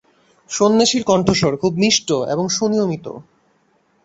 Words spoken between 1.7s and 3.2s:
মিষ্ট এবং সুনিয়মিত।